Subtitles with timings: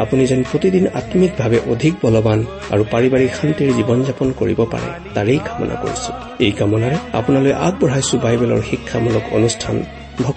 [0.00, 5.74] আপুনি যেন প্ৰতিদিন আম্মিকভাৱে অধিক বলৱান আৰু পাৰিবাৰিক শান্তিৰ জীৱন যাপন কৰিব পাৰে তাৰেই কামনা
[5.74, 9.82] কৰিছো। এই কামনাৰে আপোনালৈ আগবঢ়াইছো বাইবেলৰ শিক্ষামূলক অনুষ্ঠান
[10.20, 10.34] মোৰ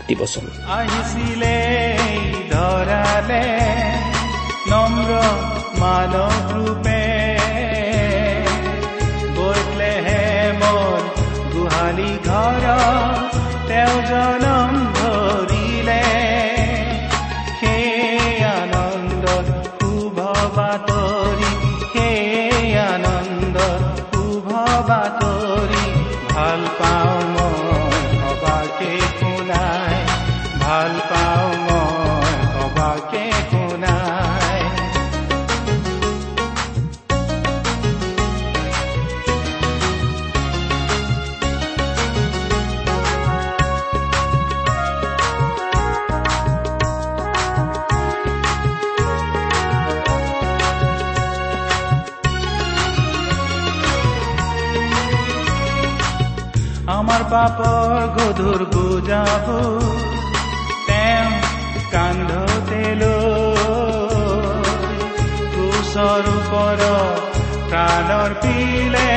[11.53, 13.12] গোহালি ঘৰ।
[57.33, 59.45] পাপৰ গধুৰ বুজাব
[60.87, 61.31] তেওঁ
[61.93, 62.81] কান্ধতে
[65.53, 67.41] ক্ৰুচৰ ওপৰত
[67.71, 69.09] প্ৰাণৰ পিলে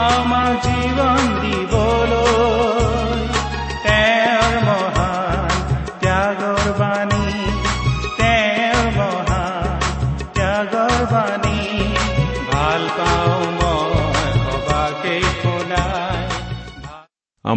[0.00, 2.47] আমাৰ জীৱন দিবলৈ।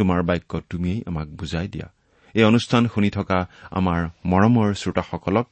[0.00, 1.88] তোমাৰ বাক্য তুমিয়েই আমাক বুজাই দিয়া।
[2.34, 3.38] এই অনুষ্ঠান শুনি থকা
[3.78, 4.00] আমাৰ
[4.32, 5.46] মৰমৰ শ্ৰোতাসকলক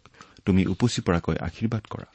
[0.47, 2.09] তুমি উপচি পৰাকৈ আশীৰ্বাদ কৰা।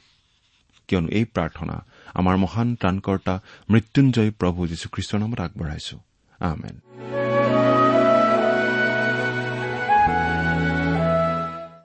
[0.88, 1.76] কিয়নো এই প্ৰাৰ্থনা
[2.20, 3.34] আমাৰ মহান ত্ৰাণকৰ্তা
[3.72, 5.96] মৃত্যুঞ্জয় প্ৰভু যীশুখ্ৰীষ্টৰ নামত আগবঢ়াইছো।
[6.40, 6.76] আমেন।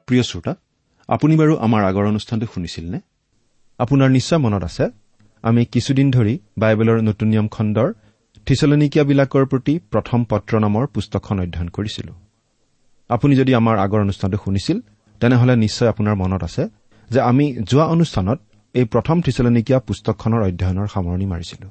[0.08, 0.54] প্ৰিয় শ্ৰোতা
[1.10, 3.00] আপুনি বাৰু আমাৰ আগৰ অনুষ্ঠানটো শুনিছিল নে
[3.80, 4.86] আপোনাৰ নিশ্চয় মনত আছে
[5.44, 7.90] আমি কিছুদিন ধৰি বাইবেলৰ নতুন নিয়ম খণ্ডৰ
[8.50, 12.14] থিচলনিকীয়াবিলাকৰ প্ৰতি প্ৰথম পত্ৰ নামৰ পুস্তকখন অধ্যয়ন কৰিছিলো।
[13.10, 14.78] আপুনি যদি আমাৰ আগৰ অনুষ্ঠানটো শুনিছিল
[15.22, 16.64] তেনেহলে নিশ্চয় আপোনাৰ মনত আছে
[17.10, 18.40] যে আমি যোৱা অনুষ্ঠানত
[18.76, 21.68] এই প্ৰথম থিচলনিকীয়া পুস্তকখনৰ অধ্যয়নৰ সামৰণি মাৰিছিলো।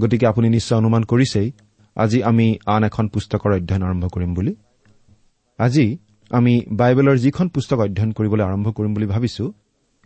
[0.00, 1.48] গতিকে আপুনি নিশ্চয় অনুমান কৰিছেই
[1.96, 4.52] আজি আমি আন এখন পুস্তকৰ অধ্যয়ন আৰম্ভ কৰিম বুলি।
[5.58, 5.86] আজি
[6.30, 9.44] আমি বাইবেলৰ যিখন পুস্তক অধ্যয়ন কৰিবলৈ আৰম্ভ কৰিম বুলি ভাবিছো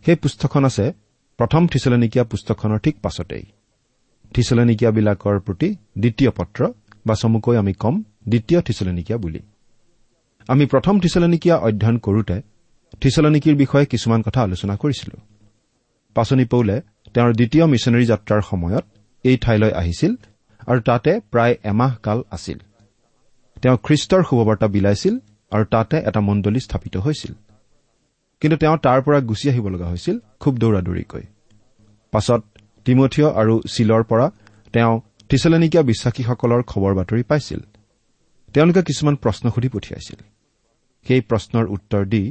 [0.05, 0.93] সেই পুস্তকখন আছে
[1.39, 3.47] প্ৰথম থিচলনিকীয়া পুস্তকখনৰ ঠিক পাছতেই।
[4.35, 6.61] থিচলনিকীয়াবিলাকৰ প্ৰতি দ্বিতীয় পত্ৰ
[7.07, 9.41] বা চমুকৈ আমি কম দ্বিতীয় থিচলনিকীয়া বুলি।
[10.49, 12.37] আমি প্ৰথম থিচলনিকীয়া অধ্যয়ন কৰোতে
[13.01, 15.17] থিচলনিকীৰ বিষয়ে কিছুমান কথা আলোচনা কৰিছিলো।
[16.15, 16.81] পাচনি পৌলে
[17.15, 18.85] তেওঁৰ দ্বিতীয় মিছনেৰী যাত্ৰাৰ সময়ত
[19.25, 20.13] এই ঠাইলৈ আহিছিল
[20.69, 22.59] আৰু তাতে প্ৰায় এমাহ কাল আছিল।
[23.63, 25.15] তেওঁ খ্ৰীষ্টৰ শুভবাৰ্তা বিলাইছিল
[25.51, 27.33] আৰু তাতে এটা মণ্ডলী স্থাপিত হৈছিল।
[28.41, 31.23] কিন্তু তেওঁ তাৰ পৰা গুচি আহিব লগা হৈছিল খুব দৌৰা দৌৰিকৈ
[32.13, 32.43] পাছত
[32.89, 34.27] তিমঠিয় আৰু চিলৰ পৰা
[34.75, 34.95] তেওঁ
[35.29, 37.61] থিচলেনিকীয়া বিশ্বাসীসকলৰ খবৰ বাতৰি পাইছিল।
[38.55, 40.19] তেওঁলোকে কিছুমান প্ৰশ্ন সুধি পঠিয়াইছিল।
[41.07, 42.23] সেই প্ৰশ্নৰ উত্তৰ দি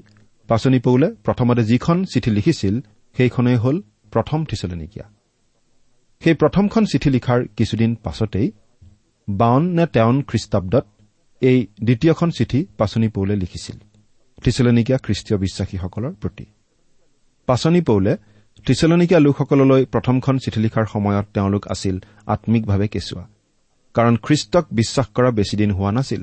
[0.50, 2.76] পাচনি পৌলে প্ৰথমতে যিখন চিঠি লিখিছিল
[3.16, 3.78] সেইখনেই হ'ল
[4.14, 5.06] প্ৰথম থিচলেনিকীয়া
[6.22, 8.48] সেই প্ৰথমখন চিঠি লিখাৰ কিছুদিন পাছতেই
[9.28, 10.86] বাৱন নে তেৱন খ্ৰীষ্টাব্দত
[11.42, 13.78] এই দ্বিতীয়খন চিঠি পাচনি পৌলে লিখিছিল
[14.44, 16.46] থিচলনিকীয়া খ্ৰীষ্টীয় বিশ্বাসীসকলৰ প্ৰতি।
[17.48, 18.14] পাচনি পৌলে
[18.68, 23.24] থিচলনিকীয়া লোকসকললৈ প্ৰথমখন চিঠি লিখাৰ সময়ত তেওঁলোক আছিল আম্মিকভাৱে কেঁচুৱা।
[23.94, 26.22] কাৰণ খ্ৰীষ্টক বিশ্বাস কৰা বেছিদিন হোৱা নাছিল।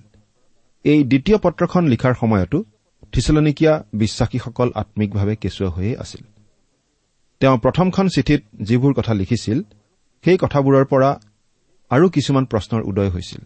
[0.84, 2.64] এই দ্বিতীয় পত্ৰখন লিখাৰ সময়তো
[3.12, 6.22] থিচলনিকীয়া বিশ্বাসীসকল আম্মিকভাৱে কেঁচুৱা হৈয়ে আছিল।
[7.40, 9.58] তেওঁ প্ৰথমখন চিঠিত যিবোৰ কথা লিখিছিল
[10.24, 11.10] সেই কথাবোৰৰ পৰা
[11.90, 13.42] আৰু কিছুমান প্ৰশ্নৰ উদয় হৈছিল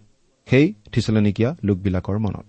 [0.47, 2.49] সেই থিচলনিকীয়া লোকবিলাকৰ মনত।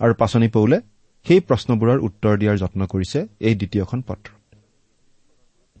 [0.00, 0.80] আৰু পাচনি পৌলে
[1.26, 4.41] সেই প্ৰশ্নবোৰৰ উত্তৰ দিয়াৰ যত্ন কৰিছে এই দ্বিতীয়খন পত্ৰ।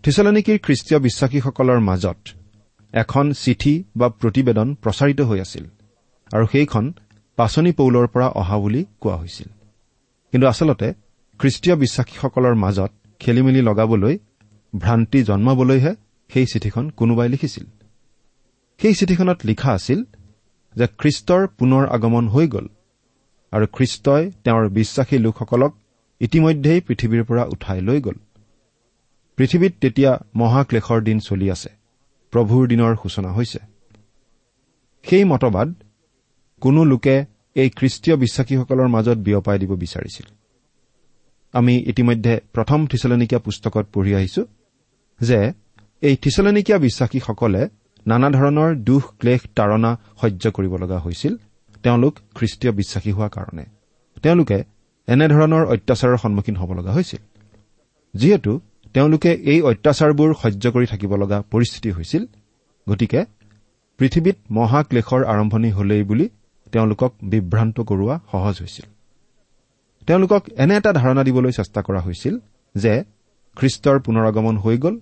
[0.04, 2.20] থিচলনিকীৰ খ্ৰীষ্টীয় বিশ্বাসীসকলৰ মাজত
[2.92, 5.64] এখন চিঠি বা প্ৰতিবেদন প্ৰচাৰিত হৈ আছিল
[6.30, 6.84] আৰু সেইখন
[7.36, 9.48] পাচনি পৌলৰ পৰা অহা বুলি কোৱা হৈছিল।
[10.32, 10.88] কিন্তু আচলতে
[11.40, 14.18] খ্ৰীষ্টীয় বিশ্বাসীসকলৰ মাজত খেলি মেলি লগাবলৈ
[14.76, 15.92] ভ্ৰান্তি জন্মাবলৈহে
[16.30, 17.66] সেই চিঠিখন কোনোবাই লিখিছিল।
[18.80, 20.04] সেই চিঠিখনত লিখা আছিল
[20.76, 22.66] যে খ্ৰীষ্টৰ পুনৰ আগমন হৈ গ'ল
[23.52, 25.72] আৰু খ্ৰীষ্টই তেওঁৰ বিশ্বাসী লোকসকলক
[26.20, 28.18] ইতিমধ্যেই পৃথিৱীৰ পৰা উঠাই লৈ গ'ল।
[29.42, 31.68] পৃথিৱীত তেতিয়া মহাক্লেশৰ দিন চলি আছে।
[32.30, 33.58] প্ৰভুৰ দিনৰ সূচনা হৈছে।
[35.02, 35.74] সেই মতবাদ
[36.60, 37.24] কোনো লোকে
[37.54, 40.26] এই খ্ৰীষ্টীয় বিশ্বাসীসকলৰ মাজত বিয়পাই দিব বিচাৰিছিল।
[41.52, 44.46] আমি ইতিমধ্যে প্ৰথম থিচলনিকীয়া পুস্তকত পঢ়ি আহিছো
[45.20, 45.52] যে
[46.00, 47.68] এই থিচলনিকীয়া বিশ্বাসীসকলে
[48.06, 51.36] নানা ধৰণৰ দুখ ক্লেশ তাৰণা সহ্য কৰিব লগা হৈছিল।
[51.82, 53.64] তেওঁলোক খ্ৰীষ্টীয় বিশ্বাসী হোৱা কাৰণে।
[54.22, 54.64] তেওঁলোকে
[55.06, 57.20] এনেধৰণৰ অত্যাচাৰৰ সন্মুখীন হ'ব লগা হৈছিল।
[58.14, 58.60] যিহেতু
[58.94, 62.22] তেওঁলোকে এই অত্যাচাৰবোৰ সহ্য কৰি থাকিব লগা পৰিস্থিতি হৈছিল।
[62.86, 63.20] গতিকে
[63.98, 66.26] পৃথিৱীত মহাক্লেশৰ আৰম্ভণি হলেই বুলি
[66.72, 68.86] তেওঁলোকক বিভ্ৰান্ত কৰোৱা সহজ হৈছিল।
[70.06, 72.34] তেওঁলোকক এনে এটা ধাৰণা দিবলৈ চেষ্টা কৰা হৈছিল
[72.74, 72.94] যে
[73.56, 74.94] খ্ৰীষ্টৰ পুনৰগমন হৈ গ'ল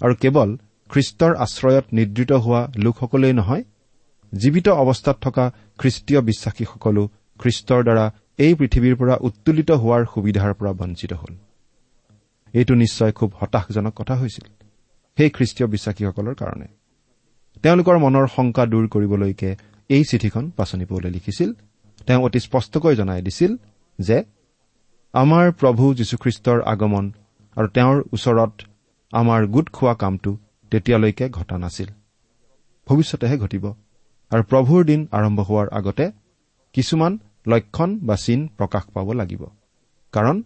[0.00, 0.50] আৰু কেৱল
[0.90, 3.62] খ্ৰীষ্টৰ আশ্ৰয়ত নিদ্ৰিত হোৱা লোকসকলেই নহয়
[4.32, 5.44] জীৱিত অৱস্থাত থকা
[5.78, 7.02] খ্ৰীষ্টীয় বিশ্বাসীসকলো
[7.40, 8.04] খ্ৰীষ্টৰ দ্বাৰা
[8.44, 11.34] এই পৃথিৱীৰ পৰা উত্তোলিত হোৱাৰ সুবিধাৰ পৰা বঞ্চিত হ'ল।
[12.52, 14.50] এইটো নিশ্চয় খুব হতাশজনক কথা হৈছিল।
[15.16, 16.66] সেই খ্ৰীষ্টীয় বিশ্বাসীসকলৰ কাৰণে।
[17.62, 19.56] তেওঁলোকৰ মনৰ শংকা দূৰ কৰিবলৈকে
[19.88, 21.52] এই চিঠিখন পাচনি পৌলে লিখিছিল।
[22.06, 23.56] তেওঁ অতি স্পষ্টকৈ জনাই দিছিল
[23.98, 24.24] যে
[25.12, 27.12] আমাৰ প্ৰভু যীশুখ্ৰীষ্টৰ আগমন
[27.56, 28.62] আৰু তেওঁৰ ওচৰত
[29.12, 30.36] আমাৰ গোট খোৱা কামটো
[30.70, 31.86] তেতিয়ালৈকে ঘটা নাছিল।
[32.88, 33.74] ভৱিষ্যতেহে ঘটিব
[34.30, 36.10] আৰু প্ৰভুৰ দিন আৰম্ভ হোৱাৰ আগতে
[36.72, 39.44] কিছুমান লক্ষণ বা চিন প্ৰকাশ পাব লাগিব।
[40.12, 40.42] কাৰণ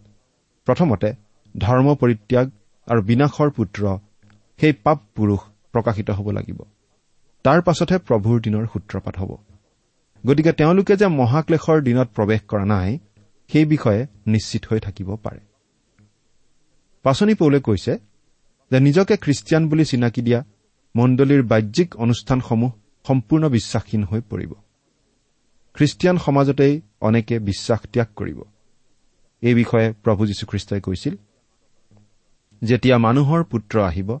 [0.65, 1.13] প্ৰথমতে
[1.57, 2.49] ধৰ্ম পৰিত্যাগ
[2.87, 3.97] আৰু বিনাশৰ পুত্ৰ
[4.59, 5.39] সেই পাপ পুৰুষ
[5.71, 6.61] প্ৰকাশিত হ'ব লাগিব।
[7.43, 9.37] তাৰ পাছতহে প্ৰভুৰ দিনৰ সূত্ৰপাত হ'ব।
[10.25, 12.99] গতিকে তেওঁলোকে যে মহাক্লেশৰ দিনত প্ৰৱেশ কৰা নাই
[13.47, 15.39] সেই বিষয়ে নিশ্চিত হৈ থাকিব পাৰে।
[17.03, 17.97] পাচনি পৌলে কৈছে
[18.71, 20.43] যে নিজকে খ্ৰীষ্টিয়ান বুলি চিনাকি দিয়া
[20.95, 22.71] মণ্ডলীৰ বাহ্যিক অনুষ্ঠানসমূহ
[23.07, 24.53] সম্পূৰ্ণ বিশ্বাসহীন হৈ পৰিব।
[25.73, 28.41] খ্ৰীষ্টিয়ান সমাজতেই অনেকে বিশ্বাস ত্যাগ কৰিব।
[29.41, 31.15] এই বিষয়ে প্ৰভু যীশুখ্ৰীষ্টই কৈছিল।
[32.63, 34.19] যেতিয়া মানুহৰ পুত্ৰ আহিব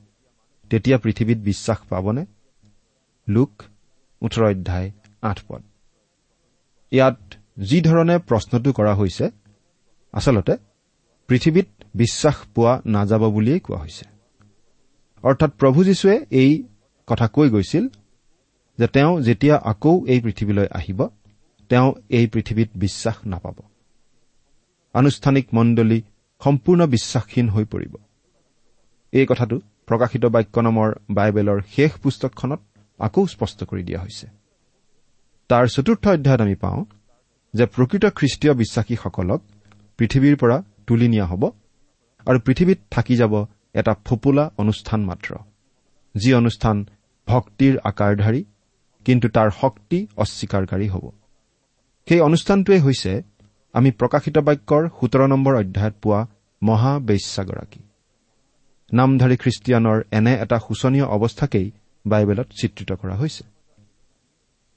[0.69, 2.25] তেতিয়া পৃথিৱীত বিশ্বাস পাবনে?
[3.29, 3.63] লোক
[4.21, 4.91] ওঠৰ অধ্যায়
[5.21, 5.63] আঠ পদ।
[6.91, 9.29] ইয়াত যিধৰণে প্ৰশ্নটো কৰা হৈছে
[10.11, 10.57] আচলতে
[11.27, 14.05] পৃথিৱীত বিশ্বাস পোৱা নাযাব বুলিয়েই কোৱা হৈছে।
[15.23, 16.63] অৰ্থাৎ প্ৰভু যীশুৱে এই
[17.07, 17.87] কথা কৈ গৈছিল
[18.77, 21.07] যে তেওঁ যেতিয়া আকৌ এই পৃথিৱীলৈ আহিব
[21.69, 23.55] তেওঁ এই পৃথিৱীত বিশ্বাস নাপাব।
[24.93, 26.01] আনুষ্ঠানিক মণ্ডলী
[26.43, 27.95] সম্পূৰ্ণ বিশ্বাসহীন হৈ পৰিব।
[29.13, 29.55] এই কথাটো
[29.87, 32.59] প্ৰকাশিত বাক্য নামৰ বাইবেলৰ শেষ পুস্তকখনত
[32.99, 34.27] আকৌ স্পষ্ট কৰি দিয়া হৈছে।
[35.49, 36.85] তাৰ চতুৰ্থ অধ্যায়ত আমি পাওঁ
[37.53, 39.41] যে প্ৰকৃত খ্ৰীষ্টীয় বিশ্বাসীসকলক
[39.97, 41.43] পৃথিৱীৰ পৰা তুলি নিয়া হ'ব
[42.27, 45.31] আৰু পৃথিৱীত থাকি যাব এটা ফোপোলা অনুষ্ঠান মাত্ৰ।
[46.15, 46.85] যি অনুষ্ঠান
[47.27, 48.43] ভক্তিৰ আকাৰধাৰী
[49.05, 51.05] কিন্তু তাৰ শক্তি অস্বীকাৰকাৰী হ'ব।
[52.07, 53.11] সেই অনুষ্ঠানটোৱে হৈছে
[53.73, 56.27] আমি প্ৰকাশিত বাক্যৰ সোতৰ নম্বৰ অধ্যায়ত পোৱা
[56.63, 57.81] মহাবেশ্যাগৰাকী।
[58.93, 61.71] নামধাৰী খ্ৰীষ্টিয়ানৰ এনে এটা শোচনীয় অৱস্থাকেই
[62.05, 63.43] বাইবেলত চিত্ৰিত কৰা হৈছে।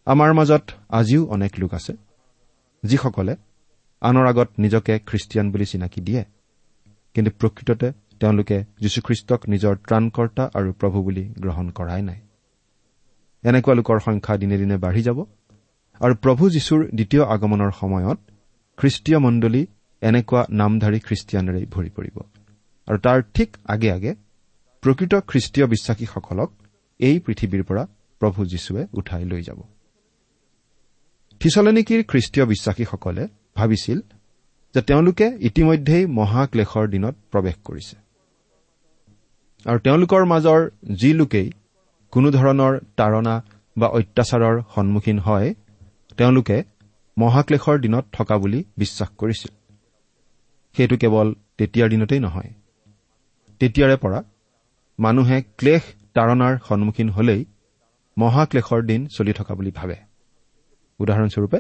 [0.07, 1.93] আমাৰ মাজত আজিও অনেক লোক আছে
[2.83, 3.35] যিসকলে
[4.03, 6.23] আনৰ আগত নিজকে খ্ৰীষ্টিয়ান বুলি চিনাকি দিয়ে
[7.15, 7.89] কিন্তু প্ৰকৃততে
[8.21, 12.21] তেওঁলোকে যীশুখ্ৰীষ্টক নিজৰ ত্ৰাণকৰ্তা আৰু প্ৰভু বুলি গ্ৰহণ কৰাই নাই।
[13.45, 15.19] এনেকুৱা লোকৰ সংখ্যা দিনে দিনে বাঢ়ি যাব
[16.01, 18.19] আৰু প্ৰভু যীশুৰ দ্বিতীয় আগমনৰ সময়ত
[18.79, 19.63] খ্ৰীষ্টীয় মণ্ডলী
[20.03, 22.17] এনেকুৱা নামধাৰী খ্ৰীষ্টিয়ানেৰেই ভৰি পৰিব।
[22.89, 24.13] আৰু তাৰ ঠিক আগে আগে
[24.83, 26.51] প্ৰকৃত খ্ৰীষ্টীয় বিশ্বাসীসকলক
[27.01, 27.83] এই পৃথিৱীৰ পৰা
[28.21, 29.61] প্ৰভু যীশুৱে উঠাই লৈ যাব।
[31.41, 33.99] থিচলেনিকিৰ খ্ৰীষ্টীয় বিশ্বাসীসকলে ভাবিছিল
[34.75, 37.97] যে তেওঁলোকে ইতিমধ্যেই মহাক্লেশৰ দিনত প্ৰৱেশ কৰিছে।
[39.67, 40.61] আৰু তেওঁলোকৰ মাজৰ
[40.95, 41.49] যি লোকেই
[42.13, 43.35] কোনো ধৰণৰ তাৰণা
[43.77, 45.55] বা অত্যাচাৰৰ সন্মুখীন হয়
[46.17, 46.57] তেওঁলোকে
[47.17, 49.53] মহাক্লেশৰ দিনত থকা বুলি বিশ্বাস কৰিছিল।
[50.77, 52.51] সেইটো কেৱল তেতিয়াৰ দিনতেই নহয়
[53.65, 54.19] তেতিয়াৰে পৰা
[54.99, 55.83] মানুহে ক্লেশ
[56.17, 57.43] তাৰণাৰ সন্মুখীন হলেই
[58.17, 59.97] মহাক্লেশৰ দিন চলি থকা বুলি ভাবে।
[61.01, 61.59] উদাহৰণস্বৰূপে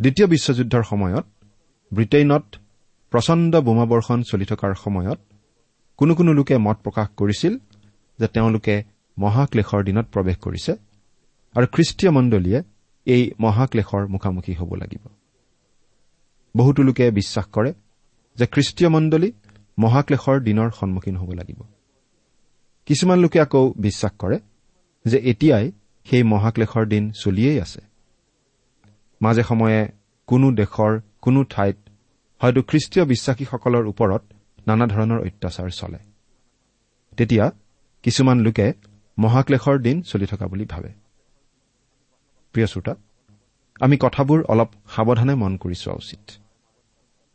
[0.00, 1.24] দ্বিতীয় বিশ্বযুদ্ধৰ সময়ত
[1.92, 2.44] ব্ৰিটেইনত
[3.12, 5.18] প্ৰচণ্ড বোমাবৰ্ষণ চলি থকাৰ সময়ত
[5.98, 7.54] কোনো কোনো লোকে মত প্ৰকাশ কৰিছিল
[8.18, 8.74] যে তেওঁলোকে
[9.16, 10.72] মহাক্লেশৰ দিনত প্ৰৱেশ কৰিছে
[11.54, 12.60] আৰু খ্ৰীষ্টীয় মণ্ডলীয়ে
[13.06, 15.04] এই মহাক্লেশৰ মুখামুখি হ'ব লাগিব।
[16.54, 17.70] বহুতো লোকে বিশ্বাস কৰে
[18.38, 19.28] যে খ্ৰীষ্টীয় মণ্ডলী
[19.80, 21.60] মহাক্লেশৰ দিনৰ সন্মুখীন হ'ব লাগিব।
[22.86, 24.38] কিছুমান লোকে আকৌ বিশ্বাস কৰে
[25.04, 25.66] যে এতিয়াই
[26.06, 27.80] সেই মহাক্লেশৰ দিন চলিয়েই আছে।
[29.22, 29.80] মাজে সময়ে
[30.26, 31.76] কোনো দেশৰ কোনো ঠাইত
[32.40, 34.22] হয়তো খ্ৰীষ্টীয় বিশ্বাসীসকলৰ ওপৰত
[34.66, 35.98] নানা ধৰণৰ অত্যাচাৰ চলে।
[37.16, 37.44] তেতিয়া
[38.02, 38.66] কিছুমান লোকে
[39.18, 40.90] মহাক্লেশৰ দিন চলি থকা বুলি ভাবে।
[42.52, 42.94] প্ৰিয় শ্ৰোতা
[43.80, 46.22] আমি কথাবোৰ অলপ সাৱধানে মন কৰি চোৱা উচিত।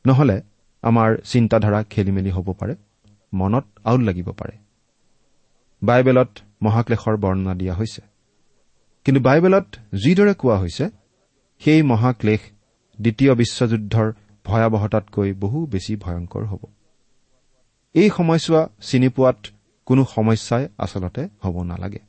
[0.06, 0.42] নহলে
[0.86, 2.75] আমাৰ চিন্তাধাৰা খেলি মেলি হ'ব পাৰে
[3.34, 4.58] মনত আউল লাগিব পাৰে।
[5.84, 6.30] বাইবেলত
[6.62, 8.01] মহাক্লেশৰ বৰ্ণনা দিয়া হৈছে।
[9.06, 10.89] কিন্তু বাইবেলত যিদৰে কোৱা হৈছে
[11.60, 12.39] সেই মহাক্লেশ
[13.01, 14.13] দ্বিতীয় বিশ্বযুদ্ধৰ
[14.46, 16.63] ভয়াৱহতাতকৈ বহু বেছি ভয়ংকৰ হ'ব।
[17.94, 19.38] এই সময়ছোৱা চিনি পোৱাত
[19.86, 22.00] কোনো সমস্যাই আচলতে হ'ব নালাগে।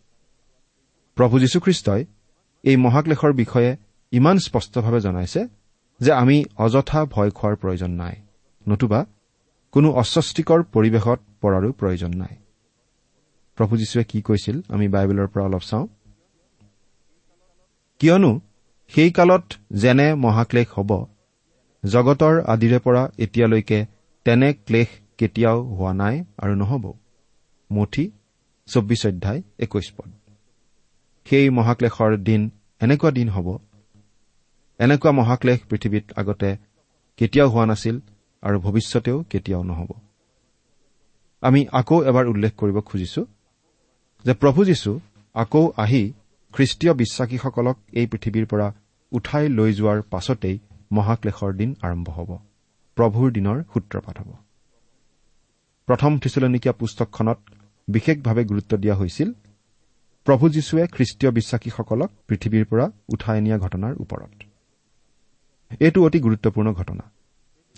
[1.14, 2.04] প্ৰভু যীশুখ্ৰীষ্টই
[2.62, 3.76] এই মহাক্লেশৰ বিষয়ে
[4.12, 5.49] ইমান স্পষ্টভাৱে জনাইছে
[6.00, 8.25] যে আমি অযথা ভয় খোৱাৰ প্ৰয়োজন নাই।
[8.68, 9.06] নতুবা
[9.73, 12.35] কোনো অস্বস্তিকৰ পৰিৱেশত পৰাৰো প্ৰয়োজন নাই।
[13.56, 15.87] প্ৰভু যীশুৱে কি কৈছিল আমি বাইবেলৰ পৰা অলপ চাওঁ।
[17.99, 18.40] কিয়নো
[18.88, 21.06] সেই কালত যেনে মহাক্লেশ হ'ব
[21.85, 23.87] জগতৰ আদিৰে পৰা এতিয়ালৈকে
[24.25, 26.92] তেনে ক্লেশ কেতিয়াও হোৱা নাই আৰু নহব।
[27.73, 28.11] মঠি
[28.66, 30.11] চৌব্বিছ অধ্যায় একৈশ পদ।
[31.25, 33.58] সেই মহাক্লেশৰ দিন এনেকুৱা দিন হ'ব।
[34.78, 36.56] এনেকুৱা মহাক্লেশ পৃথিৱীত আগতে
[37.16, 38.00] কেতিয়াও হোৱা নাছিল
[38.47, 39.91] আৰু ভৱিষ্যতেও কেতিয়াও নহ'ব।
[41.43, 43.23] আমি আকৌ এবাৰ উল্লেখ কৰিব খুজিছো
[44.25, 45.00] যে প্ৰভু যীশু
[45.35, 46.03] আকৌ আহি
[46.55, 48.67] খ্ৰীষ্টীয় বিশ্বাসীসকলক এই পৃথিৱীৰ পৰা
[49.12, 50.59] উঠাই লৈ যোৱাৰ পাছতেই
[50.93, 52.31] মহাক্লেশৰ দিন আৰম্ভ হ'ব।
[52.97, 54.31] প্ৰভুৰ দিনৰ সূত্ৰপাত হ'ব।
[55.88, 57.38] প্ৰথম থিচলনিকীয়া পুস্তকখনত
[57.88, 59.29] বিশেষভাৱে গুৰুত্ব দিয়া হৈছিল
[60.26, 64.33] প্ৰভু যীশুৱে খ্ৰীষ্টীয় বিশ্বাসীসকলক পৃথিৱীৰ পৰা উঠাই নিয়া ঘটনাৰ ওপৰত।
[65.81, 67.05] এইটো অতি গুৰুত্বপূৰ্ণ ঘটনা।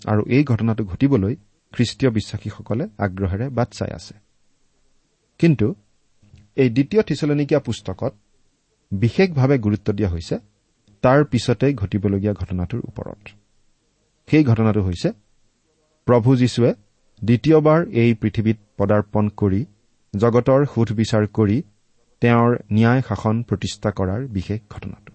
[0.05, 1.35] আৰু এই ঘটনাটো ঘটিবলৈ
[1.73, 4.13] খ্ৰীষ্টীয় বিশ্বাসীসকলে আগ্ৰহেৰে বাট চাই আছে।
[5.39, 5.75] কিন্তু
[6.55, 8.13] এই দ্বিতীয় থিচলনিকীয়া পুস্তকত
[8.91, 10.39] বিশেষভাৱে গুৰুত্ব দিয়া হৈছে
[11.01, 13.29] তাৰ পিছতেই ঘটিবলগীয়া ঘটনাটোৰ ওপৰত।
[14.27, 15.11] সেই ঘটনাটো হৈছে
[16.05, 16.73] প্ৰভু যীশুৱে
[17.23, 19.65] দ্বিতীয়বাৰ এই পৃথিৱীত পদাৰ্পণ কৰি
[20.15, 21.61] জগতৰ সোধ বিচাৰ কৰি
[22.21, 25.13] তেওঁৰ ন্যায় শাসন প্ৰতিষ্ঠা কৰাৰ বিশেষ ঘটনাটো।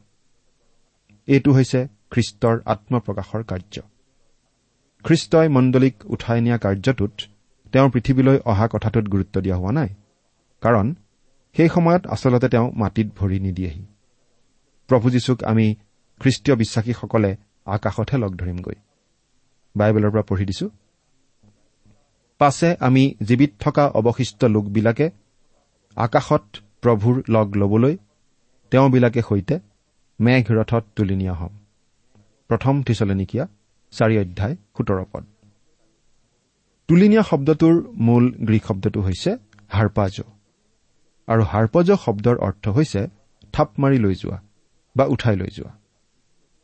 [1.27, 3.94] এইটো হৈছে খ্ৰীষ্টৰ আত্মপ্ৰকাশৰ কাৰ্য।
[5.05, 7.11] খ্ৰীষ্টই মণ্ডলীক উঠাই নিয়া কাৰ্যটোত
[7.73, 9.89] তেওঁ পৃথিৱীলৈ অহা কথাটোত গুৰুত্ব দিয়া হোৱা নাই।
[10.61, 10.95] কাৰণ
[11.57, 13.85] সেই সময়ত আচলতে তেওঁ মাটিত ভৰি নিদিয়েহি।
[14.89, 15.75] প্ৰভু যীশুক আমি
[16.21, 18.75] খ্ৰীষ্টীয় বিশ্বাসীসকলে আকাশতহে লগ ধৰিমগৈ।
[19.77, 20.71] বাইবেলৰ পৰা পঢ়ি দিছো।
[22.39, 25.11] পাছে আমি জীৱিত থকা অৱশিষ্ট লোকবিলাকে
[25.97, 26.45] আকাশত
[26.81, 27.97] প্ৰভুৰ লগ ল'বলৈ
[28.71, 29.59] তেওঁবিলাকে সৈতে
[30.21, 31.59] মেঘ ৰথত তুলি নিয়া হ'ম।
[32.49, 33.47] প্ৰথম থিচলেনিকীয়া
[33.99, 35.25] চাৰি অধ্যায় সোতৰ পদ।
[36.89, 39.31] তুলি নিয়া শব্দটোৰ মূল গ্ৰীক শব্দটো হৈছে
[39.69, 40.15] হাৰ্পাজ।
[41.29, 43.01] আৰু হাৰ্পজ শব্দৰ অৰ্থ হৈছে
[43.53, 44.39] থাপ মাৰি লৈ যোৱা
[44.97, 45.73] বা উঠাই লৈ যোৱা।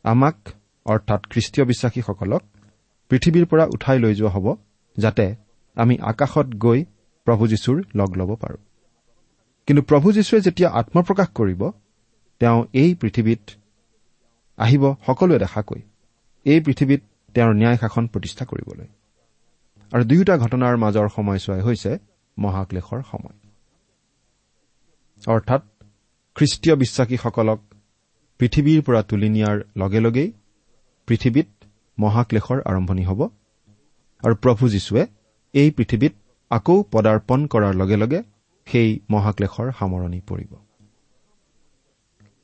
[0.03, 0.37] আমাক
[0.85, 2.43] অৰ্থাৎ খ্ৰীষ্টীয় বিশ্বাসীসকলক
[3.09, 4.55] পৃথিৱীৰ পৰা উঠাই লৈ যোৱা হ'ব
[4.97, 5.25] যাতে
[5.75, 6.79] আমি আকাশত গৈ
[7.27, 8.61] প্ৰভু যীশুৰ লগ ল'ব পাৰোঁ।
[9.67, 11.61] কিন্তু প্ৰভু যীশুৱে যেতিয়া আত্মপ্ৰকাশ কৰিব
[12.39, 13.43] তেওঁ এই পৃথিৱীত
[14.57, 15.81] আহিব সকলোৱে দেখাকৈ।
[16.45, 17.01] এই পৃথিৱীত
[17.35, 18.87] তেওঁৰ ন্যায় শাসন প্ৰতিষ্ঠা কৰিবলৈ।
[19.91, 21.91] আৰু দুয়োটা ঘটনাৰ মাজৰ সময়ছোৱাই হৈছে
[22.37, 23.37] মহাক্লেশৰ সময়।
[25.27, 25.61] অৰ্থাৎ
[26.35, 27.59] খ্ৰীষ্টীয় বিশ্বাসীসকলক
[28.39, 30.29] পৃথিৱীৰ পৰা তুলি নিয়াৰ লগে লগেই
[31.07, 31.47] পৃথিৱীত
[31.99, 33.21] মহাক্লেশৰ আৰম্ভণি হ'ব
[34.23, 35.03] আৰু প্ৰভু যীশুৱে
[35.53, 36.13] এই পৃথিৱীত
[36.51, 38.19] আকৌ পদাৰ্পণ কৰাৰ লগে লগে
[38.67, 40.51] সেই মহাক্লেশৰ সামৰণি পৰিব।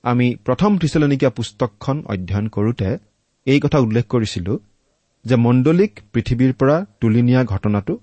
[0.04, 2.90] আমি প্ৰথম থিচলনিকীয়া পুস্তকখন অধ্যয়ন কৰোতে
[3.46, 4.54] এই কথা উল্লেখ কৰিছিলো
[5.28, 8.00] যে মণ্ডলীক পৃথিৱীৰ পৰা তুলি নিয়া ঘটনাটো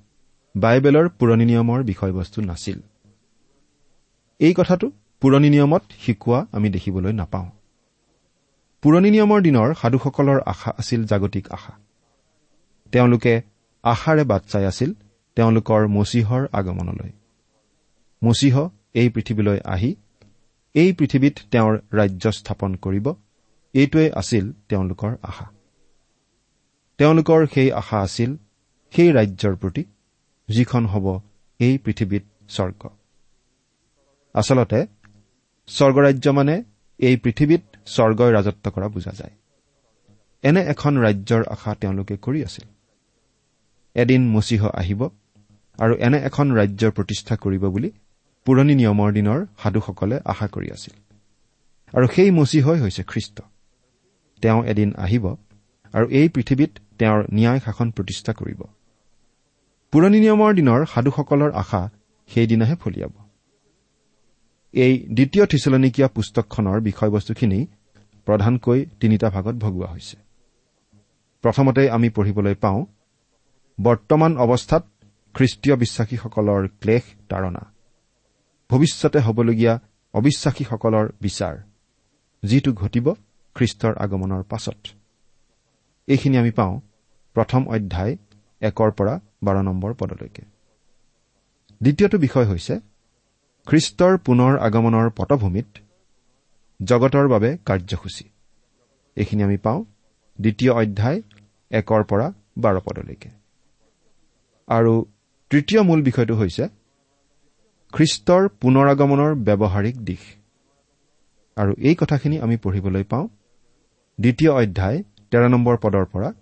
[0.56, 2.78] বাইবেলৰ পুৰণি নিয়মৰ বিষয়বস্তু নাছিল।
[4.40, 4.90] এই কথাটো
[5.20, 7.50] পুৰণি নিয়মত শিকোৱা আমি দেখিবলৈ নাপাওঁ।
[8.82, 11.72] পুৰণি নিয়মৰ দিনৰ সাধুসকলৰ আশা আছিল জাগতিক আশা।
[12.92, 13.42] তেওঁলোকে
[13.82, 14.94] আশাৰে বাট চাই আছিল
[15.36, 17.10] তেওঁলোকৰ মচীহৰ আগমনলৈ।
[18.22, 19.90] মচীহ এই পৃথিৱীলৈ আহি
[20.74, 23.06] এই পৃথিৱীত তেওঁৰ ৰাজ্য স্থাপন কৰিব
[23.74, 25.53] এইটোৱে আছিল তেওঁলোকৰ আশা।
[26.98, 28.36] তেওঁলোকৰ সেই আশা আছিল
[28.94, 29.84] সেই ৰাজ্যৰ প্ৰতি
[30.48, 31.06] যিখন হ'ব
[31.60, 32.82] এই পৃথিৱীত স্বৰ্গ।
[34.34, 34.80] আচলতে
[35.68, 36.54] স্বৰ্গৰাজ্য মানে
[37.00, 39.34] এই পৃথিৱীত স্বৰ্গই ৰাজত্ব কৰা বুজা যায়।
[40.44, 42.66] এনে এখন ৰাজ্যৰ আশা তেওঁলোকে কৰি আছিল।
[43.94, 45.00] এদিন মচীহ আহিব
[45.78, 47.90] আৰু এনে এখন ৰাজ্যৰ প্ৰতিষ্ঠা কৰিব বুলি
[48.46, 50.94] পুৰণি নিয়মৰ দিনৰ সাধুসকলে আশা কৰি আছিল।
[51.92, 53.36] আৰু সেই মচীহই হৈছে খ্ৰীষ্ট।
[54.42, 55.24] তেওঁ এদিন আহিব
[55.94, 58.60] আৰু এই পৃথিৱীত তেওঁৰ ন্যায় শাসন প্ৰতিষ্ঠা কৰিব।
[59.92, 61.90] পুৰণি নিয়মৰ দিনৰ সাধুসকলৰ আশা
[62.28, 63.12] সেইদিনাহে ফলিয়াব।
[64.74, 67.66] এই দ্বিতীয় থিচলনিকীয়া পুস্তকখনৰ বিষয়বস্তুখিনি
[68.26, 70.16] প্ৰধানকৈ তিনিটা ভাগত ভগোৱা হৈছে।
[71.42, 72.86] প্ৰথমতে আমি পঢ়িবলৈ পাওঁ
[73.80, 74.82] বৰ্তমান অৱস্থাত
[75.34, 77.62] খ্ৰীষ্টীয় বিশ্বাসীসকলৰ ক্লেশ তাৰণা
[78.70, 79.80] ভৱিষ্যতে হ'বলগীয়া
[80.14, 81.54] অবিশ্বাসীসকলৰ বিচাৰ।
[82.42, 83.14] যিটো ঘটিব
[83.54, 84.78] খ্ৰীষ্টৰ আগমনৰ পাছত।
[86.08, 86.80] এইখিনি আমি পাওঁ
[87.36, 88.16] প্ৰথম অধ্যায়
[88.62, 90.42] একৰ পৰা বাৰ নম্বৰ পদলৈকে।
[91.80, 92.74] দ্বিতীয়টো বিষয় হৈছে
[93.66, 95.68] খ্ৰীষ্টৰ পুনৰ আগমনৰ পটভূমিত
[96.82, 98.24] জগতৰ বাবে কাৰ্যসূচী।
[99.16, 99.84] এইখিনি আমি পাওঁ
[100.40, 101.22] দ্বিতীয় অধ্যায়
[101.70, 102.26] একৰ পৰা
[102.58, 103.30] বাৰ পদলৈকে।
[104.68, 105.04] আৰু
[105.50, 106.64] তৃতীয় মূল বিষয়টো হৈছে
[107.92, 110.22] খ্ৰীষ্টৰ পুনৰ আগমনৰ ব্যৱহাৰিক দিশ।
[111.56, 113.28] আৰু এই কথাখিনি আমি পঢ়িবলৈ পাওঁ
[114.18, 115.02] দ্বিতীয় অধ্যায়
[115.34, 116.32] তেৰ নম্বৰ পদৰ পৰা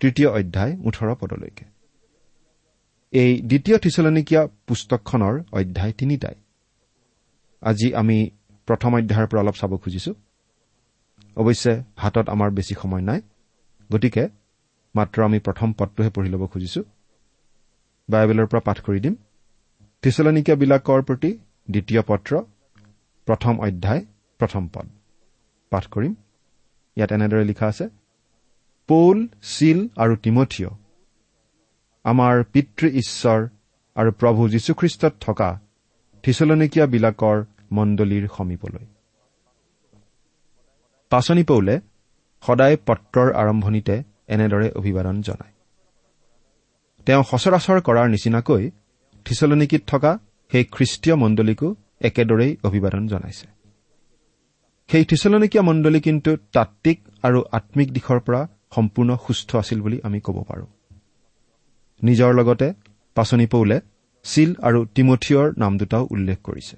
[0.00, 1.64] তৃতীয় অধ্যায় ওঠৰ পদলৈকে।
[3.12, 6.34] এই দ্বিতীয় থিচলনিকীয়া পুস্তকখনৰ অধ্যায় তিনিটাই।
[7.62, 8.30] আজি আমি
[8.68, 10.14] প্ৰথম অধ্যায়ৰ পৰা অলপ চাব খুজিছো।
[11.36, 13.20] অৱশ্যে হাতত আমাৰ বেছি সময় নাই।
[13.92, 14.28] গতিকে
[14.94, 16.82] মাত্ৰ আমি প্ৰথম পদটোহে পঢ়ি ল'ব খুজিছো।
[18.08, 19.14] বাইবেলৰ পৰা পাঠ কৰি দিম।
[20.02, 21.38] থিচলনিকীয়াবিলাকৰ প্ৰতি
[21.70, 22.32] দ্বিতীয় পত্ৰ
[23.26, 24.02] প্ৰথম অধ্যায়
[24.38, 24.86] প্ৰথম পদ।
[25.70, 26.14] পাঠ কৰিম।
[26.96, 28.05] ইয়াত এনেদৰে লিখা আছে
[28.88, 30.68] পৌল চিল আৰু তিমঠিয়
[32.04, 33.48] আমাৰ পিতৃ ঈশ্বৰ
[33.96, 35.60] আৰু প্ৰভু যীশুখ্ৰীষ্টত থকা
[36.22, 38.86] থিচলনিকীয়াবিলাকৰ মণ্ডলীৰ সমীপলৈ।
[41.10, 41.80] পাচনি পৌলে
[42.46, 45.54] সদায় পত্ৰৰ আৰম্ভণিতে এনেদৰে অভিবাদন জনায়।
[47.06, 48.70] তেওঁ সচৰাচৰ কৰাৰ নিচিনাকৈ
[49.24, 50.18] থিচলনিকিত থকা
[50.52, 53.46] সেই খ্ৰীষ্টীয় মণ্ডলীকো একেদৰেই অভিবাদন জনাইছে।
[54.88, 60.36] সেই থিচলনিকীয়া মণ্ডলী কিন্তু তাত্বিক আৰু আম্মিক দিশৰ পৰা সম্পূৰ্ণ সুস্থ আছিল বুলি আমি ক'ব
[60.48, 60.68] পাৰোঁ।
[62.02, 62.68] নিজৰ লগতে
[63.16, 63.76] পাচনি পৌলে
[64.24, 66.76] চিল আৰু তিমঠিয়ৰ নাম দুটাও উল্লেখ কৰিছে।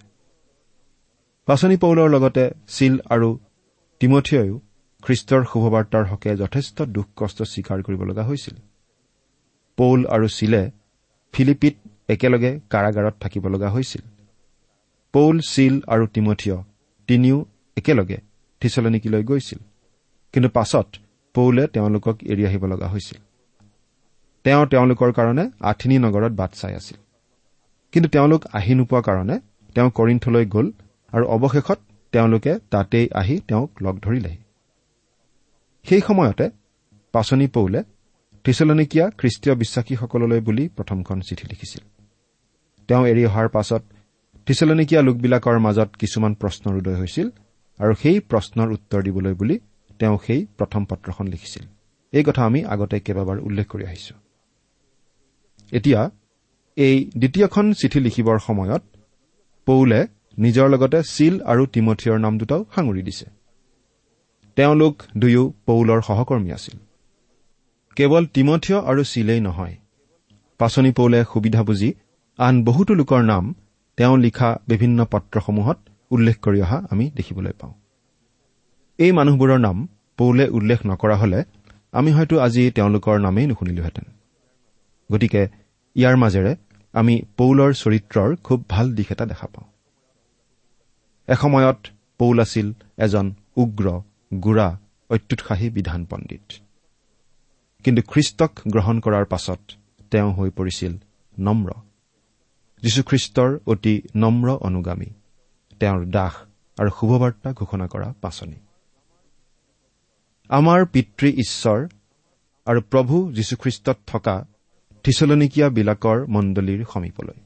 [1.49, 3.29] পাচনি পৌলৰ লগতে চিল আৰু
[4.01, 4.61] তিমঠিয়ও
[5.03, 8.57] খ্ৰীষ্টৰ শুভবাৰ্তাৰ হকে যথেষ্ট দুখ কষ্ট স্বীকাৰ কৰিব লগা হৈছিল।
[9.79, 10.63] পৌল আৰু চিলে
[11.35, 11.75] ফিলিপিত
[12.09, 14.03] একেলগে কাৰাগাৰত থাকিব লগা হৈছিল।
[15.15, 16.57] পৌল চিল আৰু তিমঠিয়
[17.09, 17.39] তিনিও
[17.77, 18.19] একেলগে
[18.61, 19.61] থিচলনিকিলৈ গৈছিল।
[20.33, 20.89] কিন্তু পাছত
[21.39, 23.19] পৌলে তেওঁলোকক এৰি আহিব লগা হৈছিল।
[24.45, 26.99] তেওঁ তেওঁলোকৰ কাৰণে আঠিনী নগৰত বাট চাই আছিল।
[27.93, 29.37] কিন্তু তেওঁলোক আহি নোপোৱা কাৰণে
[29.75, 30.67] তেওঁ কৰিণ্ঠলৈ গ'ল
[31.13, 31.79] আৰু অৱশেষত
[32.13, 34.39] তেওঁলোকে তাতেই আহি তেওঁক লগ ধৰিলেহি।
[35.87, 36.47] সেই সময়তে
[37.15, 37.81] পাচনি পৌলে
[38.45, 41.83] থিচলনিকীয়া খ্ৰীষ্টীয় বিশ্বাসীসকললৈ বুলি প্ৰথমখন চিঠি লিখিছিল।
[42.89, 43.83] তেওঁ এৰি অহাৰ পাছত
[44.47, 47.29] থিচলনিকীয়া লোকবিলাকৰ মাজত কিছুমান প্ৰশ্নৰ উদয় হৈছিল
[47.81, 49.57] আৰু সেই প্ৰশ্নৰ উত্তৰ দিবলৈ বুলি
[49.99, 51.65] তেওঁ সেই প্ৰথম পত্ৰখন লিখিছিল।
[52.13, 54.15] এই কথা আমি আগতে কেইবাবাৰ উল্লেখ কৰি আহিছো।
[55.73, 56.11] এতিয়া
[56.77, 58.83] এই দ্বিতীয়খন চিঠি লিখিবৰ সময়ত
[59.67, 60.07] পৌলে
[60.39, 63.27] নিজৰ লগতে চিল আৰু তিমঠিয়ৰ নাম দুটাও সাঙুৰি দিছে।
[64.57, 66.77] তেওঁলোক দুয়ো পৌলৰ সহকৰ্মী আছিল।
[67.97, 69.77] কেৱল তিমঠিয় আৰু চিলেই নহয়
[70.59, 71.95] পাচনি পৌলে সুবিধা বুজি
[72.39, 73.55] আন বহুতো লোকৰ নাম
[73.97, 75.79] তেওঁ লিখা বিভিন্ন পত্ৰসমূহত
[76.11, 77.75] উল্লেখ কৰি অহা আমি দেখিবলৈ পাওঁ।
[78.99, 81.45] এই মানুহবোৰৰ নাম পৌলে উল্লেখ নকৰা হলে
[81.93, 84.05] আমি হয়তো আজি তেওঁলোকৰ নামেই নুশুনিলোহেঁতেন।
[85.13, 85.49] গতিকে
[85.97, 86.57] ইয়াৰ মাজেৰে
[86.93, 89.69] আমি পৌলৰ চৰিত্ৰৰ খুব ভাল দিশ এটা দেখা পাওঁ।
[91.29, 91.87] এসময়ত
[92.19, 94.01] পৌল আছিল এজন উগ্ৰ
[94.35, 94.79] গোড়া
[95.11, 96.53] অত্যুৎসাহী বিধান পণ্ডিত।
[97.85, 99.61] কিন্তু খ্ৰীষ্টক গ্ৰহণ কৰাৰ পাছত
[100.11, 100.93] তেওঁ হৈ পৰিছিল
[101.39, 101.71] নম্ৰ।
[102.83, 105.11] যীশুখ্ৰীষ্টৰ অতি নম্ৰ অনুগামী।
[105.81, 106.35] তেওঁৰ দাস
[106.79, 108.68] আৰু শুভবাৰ্তা ঘোষণা কৰা পাচনি।
[110.51, 111.89] আমাৰ পিতৃ ঈশ্বৰ
[112.67, 114.45] আৰু প্ৰভু যীশুখ্ৰীষ্টত থকা
[115.05, 117.39] থিচলনিকীয়াবিলাকৰ মণ্ডলীৰ সমীপলৈ।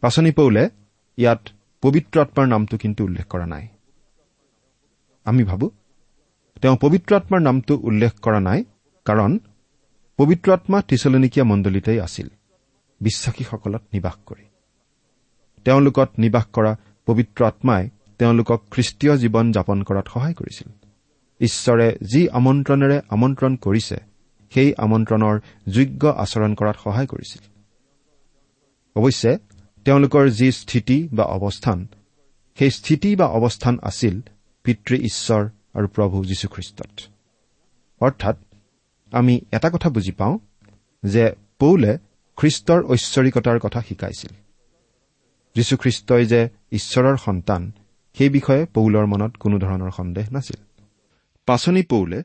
[0.00, 0.70] পাচনি পৌলে
[1.16, 1.48] ইয়াত
[1.82, 3.68] পবিত্ৰ আত্মাৰ নামটো কিন্তু উল্লেখ কৰা নাই।
[5.24, 5.70] আমি ভাবো
[6.62, 8.64] তেওঁ পবিত্ৰ আত্মাৰ নামটো উল্লেখ কৰা নাই
[9.04, 9.38] কাৰণ
[10.16, 12.28] পবিত্ৰ আত্মা ত্ৰিচলনিকীয়া মণ্ডলীতেই আছিল
[13.00, 14.44] বিশ্বাসীসকলত নিবাস কৰি।
[15.64, 20.83] তেওঁলোকত নিবাস কৰা পবিত্ৰ আত্মাই তেওঁলোকক খ্ৰীষ্টীয় জীৱন যাপন কৰাত সহায় কৰিছিল।
[21.44, 23.96] ঈশ্বৰে যি আমন্ত্ৰণেৰে আমন্ত্ৰণ কৰিছে
[24.54, 27.42] সেই আমন্ত্ৰণৰ যোগ্য আচৰণ কৰাত সহায় কৰিছিল।
[28.94, 29.38] অৱশ্যে
[29.84, 31.86] তেওঁলোকৰ যি স্থিতি বা অৱস্থান
[32.58, 34.20] সেই স্থিতি বা অৱস্থান আছিল
[34.64, 35.42] পিতৃ ঈশ্বৰ
[35.74, 37.00] আৰু প্ৰভু যীশুখ্ৰীষ্টত।
[38.00, 38.36] অৰ্থাৎ
[39.12, 40.38] আমি এটা কথা বুজি পাওঁ
[41.04, 41.24] যে
[41.58, 41.98] পৌলে
[42.36, 44.32] খ্ৰীষ্টৰ ঐশ্বৰিকতাৰ কথা শিকাইছিল।
[45.54, 47.72] যীশুখ্ৰীষ্টই যে ঈশ্বৰৰ সন্তান
[48.18, 50.73] সেই বিষয়ে পৌলৰ মনত কোনো ধৰণৰ সন্দেহ নাছিল।
[51.46, 52.22] পাচনি পৌলে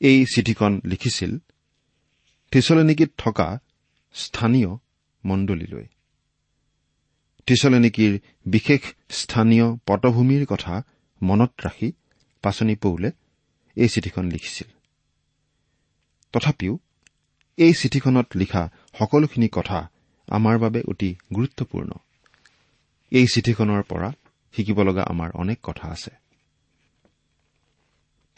[0.00, 1.38] এই চিঠিখন লিখিছিল
[2.50, 3.58] থিচলেনিকিত থকা
[4.12, 4.68] স্থানীয়
[5.24, 5.86] মণ্ডলীলৈ।
[7.46, 10.82] থিচলেনিকিৰ বিশেষ স্থানীয় পটভূমিৰ কথা
[11.22, 11.92] মনত ৰাখি
[12.42, 13.10] পাচনি পৌলে
[13.76, 14.68] এই চিঠিখন লিখিছিল।
[16.32, 16.78] তথাপিও
[17.56, 19.90] এই চিঠিখনত লিখা সকলোখিনি কথা
[20.28, 21.90] আমাৰ বাবে অতি গুৰুত্বপূৰ্ণ।
[23.10, 24.12] এই চিঠিখনৰ পৰা
[24.52, 26.10] শিকিব লগা আমাৰ অনেক কথা আছে।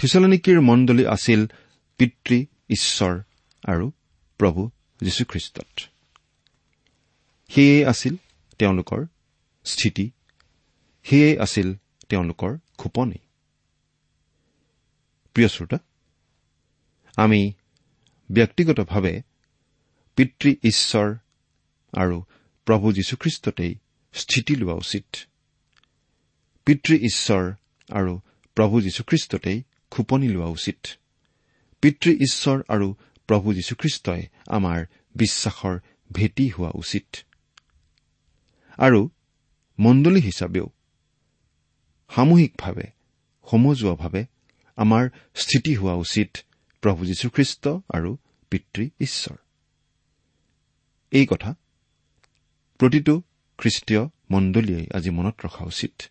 [0.00, 1.46] থিচলনিকিৰ মণ্ডলী আছিল
[1.98, 3.20] পিতৃ ঈশ্বৰ
[3.64, 3.92] আৰু
[4.38, 4.70] প্ৰভু
[5.02, 5.80] যীশুখ্ৰীষ্টত।
[7.48, 8.16] সেয়েই আছিল
[8.58, 9.06] তেওঁলোকৰ
[9.64, 10.10] স্থিতি।
[11.02, 11.74] সেয়েই আছিল
[12.08, 13.18] তেওঁলোকৰ খোপনি।
[15.34, 15.78] প্ৰিয় শ্ৰোতা
[17.16, 17.52] আমি
[18.32, 19.22] ব্যক্তিগতভাৱে
[20.16, 21.14] পিতৃ ঈশ্বৰ
[22.00, 22.22] আৰু
[22.64, 23.74] প্ৰভু যীশুখ্ৰীষ্টতেই
[24.12, 25.16] স্থিতি লোৱা উচিত।
[26.64, 27.52] পিতৃ ঈশ্বৰ
[27.92, 28.20] আৰু
[28.54, 30.86] প্ৰভু যীশুখ্ৰীষ্টতেই খোপনি লোৱা উচিত।
[31.80, 32.94] পিতৃ ঈশ্বৰ আৰু
[33.26, 35.78] প্ৰভু যীশুখ্ৰীষ্টই আমাৰ বিশ্বাসৰ
[36.12, 37.16] ভেটি হোৱা উচিত।
[38.78, 39.10] আৰু
[39.78, 40.70] মণ্ডলী হিচাপেও
[42.14, 42.86] সামূহিকভাৱে
[43.50, 44.24] সমজুৱাভাৱে
[44.76, 46.36] আমাৰ স্থিতি হোৱা উচিত
[46.80, 48.16] প্ৰভু যীশুখ্ৰীষ্ট আৰু
[48.50, 49.36] পিতৃ ঈশ্বৰ।
[51.10, 51.54] এই কথা
[52.78, 53.22] প্ৰতিটো
[53.58, 56.02] খ্ৰীষ্টীয় মণ্ডলীয়ে আজি মনত ৰখা উচিত।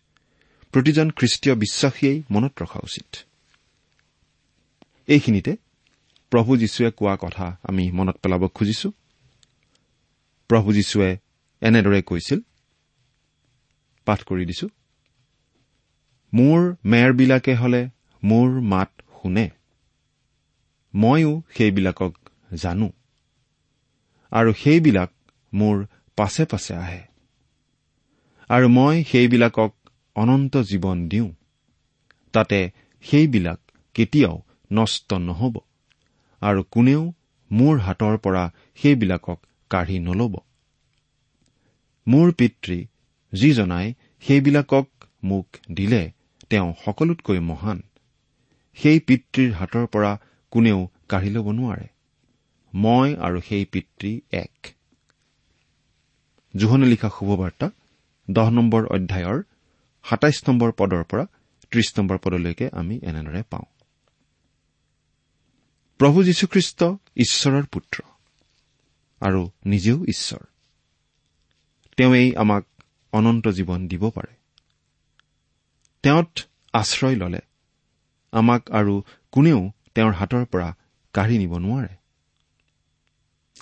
[0.72, 3.29] প্ৰতিজন খ্ৰীষ্টীয় বিশ্বাসীয়েই মনত ৰখা উচিত।
[5.10, 5.52] এইখিনিতে
[6.32, 8.88] প্ৰভু যীশুৱে কোৱা কথা আমি মনত পেলাব খুজিছো।
[10.50, 11.10] প্ৰভু যীশুৱে
[11.62, 12.40] এনেদৰে কৈছিল
[14.06, 14.66] পাঠ কৰি দিছো
[16.32, 17.82] মোৰ মেৰবিলাকে হলে
[18.22, 19.46] মোৰ মাত শুনে।
[20.94, 22.12] ময়ো সেইবিলাকক
[22.54, 22.88] জানো
[24.32, 25.10] আৰু সেইবিলাক
[25.52, 25.76] মোৰ
[26.18, 27.02] পাছে পাছে আহে।
[28.50, 29.72] আৰু মই সেইবিলাকক
[30.16, 31.28] অনন্ত জীৱন দিওঁ।
[32.34, 32.60] তাতে
[33.04, 33.60] সেইবিলাক
[33.94, 34.36] কেতিয়াও
[34.70, 35.54] নষ্ট নহ'ব।
[36.42, 37.02] আৰু কোনেও
[37.50, 38.44] মোৰ হাতৰ পৰা
[38.82, 39.38] সেইবিলাকক
[39.70, 40.34] কাঢ়ি নল'ব।
[42.06, 42.78] মোৰ পিতৃ
[43.32, 44.88] যিজনাই সেইবিলাকক
[45.24, 46.02] মোক দিলে
[46.50, 47.78] তেওঁ সকলোতকৈ মহান।
[48.78, 50.12] সেই পিতৃৰ হাতৰ পৰা
[50.52, 50.78] কোনেও
[51.08, 51.86] কাঢ়ি ল'ব নোৱাৰে।
[52.74, 54.54] মই আৰু সেই পিতৃ এক।
[56.54, 57.66] জোহনে লিখা শুভবাৰ্তা
[58.28, 59.38] দহ নম্বৰ অধ্যায়ৰ
[60.04, 61.24] সাতাইছ নম্বৰ পদৰ পৰা
[61.70, 63.69] ত্ৰিশ নম্বৰ পদলৈকে আমি এনেদৰে পাওঁ।
[66.00, 66.84] প্ৰভু যীশুখ্ৰীষ্ট
[67.16, 68.02] ঈশ্বৰৰ পুত্ৰ
[69.20, 70.46] আৰু নিজেও ঈশ্বৰ।
[71.96, 72.66] তেওঁই আমাক
[73.12, 74.34] অনন্ত জীৱন দিব পাৰে।
[76.02, 76.38] তেওঁত
[76.72, 77.38] আশ্ৰয় ললে
[78.32, 80.76] আমাক আৰু কোনেও তেওঁৰ হাতৰ পৰা
[81.12, 81.94] কাঢ়ি নিব নোৱাৰে।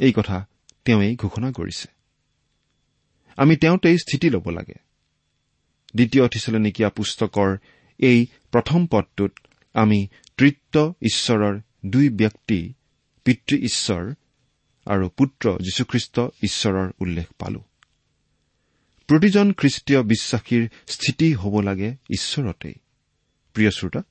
[0.01, 0.46] এই কথা
[0.85, 1.88] তেওঁই ঘোষণা কৰিছে।
[3.37, 4.74] আমি তেওঁতেই স্থিতি ল'ব লাগে।
[5.94, 7.57] দ্বিতীয় থিচলনিকীয়া পুস্তকৰ
[7.98, 9.33] এই প্ৰথম পদটোত
[9.74, 12.73] আমি তৃত্ব ঈশ্বৰৰ দুই ব্যক্তি
[13.25, 14.14] পিতৃ ঈশ্বৰ
[14.87, 17.64] আৰু পুত্ৰ যীশুখ্ৰীষ্ট ঈশ্বৰৰ উল্লেখ পালো।
[19.07, 22.75] প্ৰতিজন খ্ৰীষ্টীয় বিশ্বাসীৰ স্থিতি হ'ব লাগে ঈশ্বৰতেই।
[23.53, 24.03] প্ৰিয় শ্ৰোতা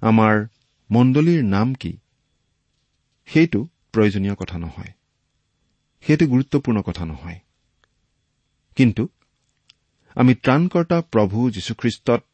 [0.00, 0.46] আমাৰ
[0.90, 1.98] মণ্ডলীৰ নাম কি?
[3.26, 4.92] সেইটো প্ৰয়োজনীয় কথা নহয়।
[6.00, 7.38] সেইটো গুৰুত্বপূৰ্ণ কথা নহয়।
[8.76, 9.08] কিন্তু
[10.14, 12.24] আমি ত্ৰাণকৰ্তা প্ৰভু যীশুখ্ৰীষ্টত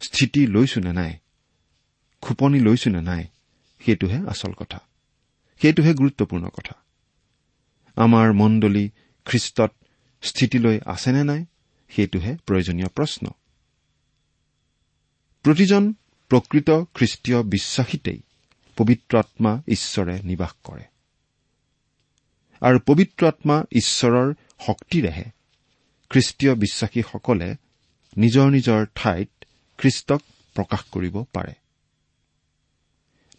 [0.00, 1.18] স্থিতি লৈছো নে নাই?
[2.20, 3.26] খোপনি লৈছো নে নাই?
[3.86, 4.78] সেইটোহে আচল কথা।
[5.62, 6.74] সেইটোহে গুৰুত্বপূৰ্ণ কথা।
[7.96, 8.90] আমাৰ মণ্ডলী
[9.24, 9.72] খ্ৰীষ্টত
[10.22, 11.44] স্থিতিলৈ আছেনে নাই
[11.88, 13.26] সেইটোহে প্ৰয়োজনীয় প্ৰশ্ন।
[15.42, 15.92] প্ৰতিজন
[16.28, 18.20] প্ৰকৃত খ্ৰীষ্টীয় বিশ্বাসীতেই
[18.76, 20.84] পবিত্ৰ আত্মা ঈশ্বৰে নিবাস কৰে।
[22.60, 24.34] আৰু পবিত্ৰ আত্মা ঈশ্বৰৰ
[24.66, 25.24] শক্তিৰেহে
[26.10, 27.54] খ্ৰীষ্টীয় বিশ্বাসীসকলে
[28.16, 29.30] নিজৰ নিজৰ ঠাইত
[29.78, 30.20] খ্ৰীষ্টক
[30.54, 31.52] প্ৰকাশ কৰিব পাৰে।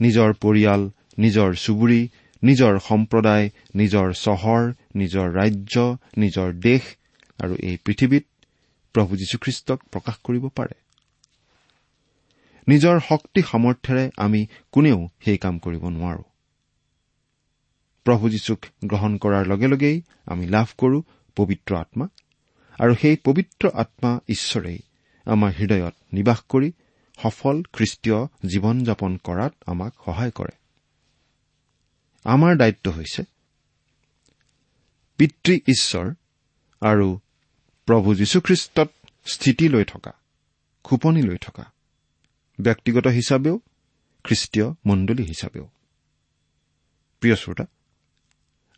[0.01, 2.09] নিজৰ পৰিয়াল নিজৰ চুবুৰী
[2.43, 6.81] নিজৰ সম্প্ৰদায় নিজৰ চহৰ নিজৰ ৰাজ্য নিজৰ দেশ
[7.39, 8.25] আৰু এই পৃথিৱীত
[8.93, 10.75] প্ৰভু যীশুখ্ৰীষ্টক প্ৰকাশ কৰিব পাৰে।
[12.67, 16.23] নিজৰ শক্তি সামৰ্থ্যেৰে আমি কোনেও সেই কাম কৰিব নোৱাৰো।
[18.03, 21.01] প্ৰভু যীশুক গ্ৰহণ কৰাৰ লগে লগেই আমি লাভ কৰো
[21.35, 22.07] পবিত্ৰ আত্মা
[22.79, 24.79] আৰু সেই পবিত্ৰ আত্মা ঈশ্বৰেই
[25.25, 26.71] আমাৰ হৃদয়ত নিবাস কৰি
[27.25, 30.55] সফল খ্ৰীষ্টীয় জীৱন যাপন কৰাত আমাক সহায় কৰে।
[32.25, 33.23] আমাৰ দায়িত্ব হৈছে
[35.17, 36.13] পিতৃ ঈশ্বৰ
[36.81, 37.07] আৰু
[37.87, 38.89] প্ৰভু যীশুখ্ৰীষ্টত
[39.25, 40.11] স্থিতি লৈ থকা
[40.83, 41.65] খোপনি লৈ থকা
[42.59, 43.59] ব্যক্তিগত হিচাপেও
[44.23, 45.65] খ্ৰীষ্টীয় মণ্ডলী হিচাপেও।
[47.21, 47.65] প্ৰিয় শ্ৰোতা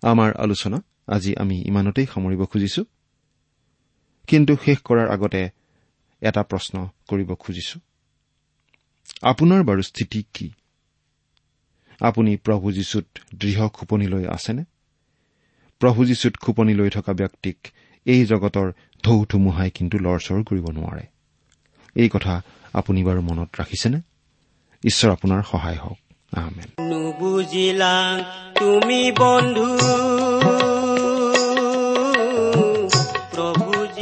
[0.02, 2.86] আমাৰ আলোচনা আজি আমি ইমানতেই সামৰিব খুজিছো
[4.28, 5.50] কিন্তু শেষ কৰাৰ আগতে
[6.22, 7.80] এটা প্ৰশ্ন কৰিব খুজিছো।
[9.22, 10.52] আপোনাৰ বাৰু স্থিতি কি?
[12.02, 14.64] আপুনি প্ৰভু যীশুত দৃঢ় খোপনি লৈ আছেনে?
[15.80, 17.58] প্ৰভু যীশুত খোপনি লৈ থকা ব্যক্তিক
[18.06, 21.06] এই জগতৰ ঢৌ ধুমুহাই কিন্তু লৰচৰ কৰিব নোৱাৰে।
[21.96, 22.42] এই কথা
[22.74, 23.98] আপুনি বাৰু মনত ৰাখিছেনে?
[24.84, 25.98] ঈশ্বৰ আপোনাৰ সহায় হওক।
[26.82, 28.24] নুবুজিলা
[28.60, 29.78] তুমি বন্ধু।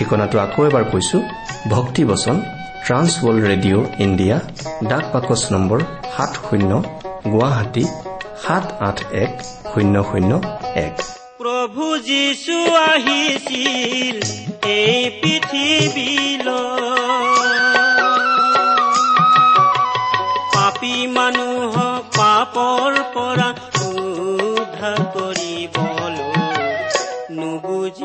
[0.00, 1.18] ঠিকনাটো আকৌ এবাৰ কৈছো
[1.70, 2.36] ভক্তিবচন
[2.84, 4.36] ট্ৰান্সৱৰ্ল্ড ৰেডিঅ' ইণ্ডিয়া
[4.90, 5.80] ডাক বাকচ নম্বৰ
[6.16, 6.70] সাত শূন্য
[7.32, 7.84] গুৱাহাটী
[8.44, 9.32] সাত আঠ এক
[9.72, 10.32] শূন্য শূন্য
[10.86, 10.94] এক।
[11.40, 12.58] প্ৰভু যীশু
[12.88, 14.18] আহিছিল
[14.78, 16.50] এই পৃথিৱীলৈ।
[20.54, 23.48] পাপী মানুহক পাপৰ পৰা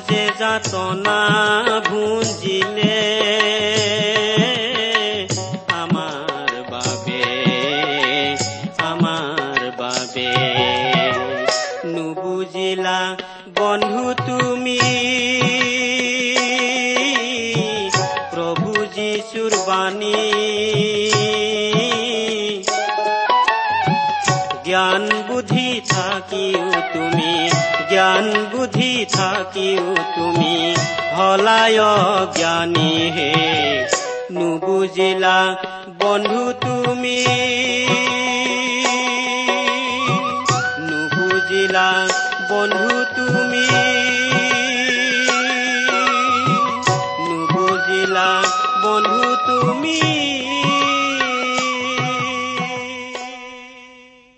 [0.00, 1.18] যে যাতনা
[1.88, 2.96] ভুঞ্জিলে।
[30.14, 30.74] তুমি
[31.16, 31.80] হলায়
[32.36, 33.32] জ্ঞানী হে।
[34.30, 35.56] নুবুজিলা
[35.98, 37.26] বন্ধু তুমি।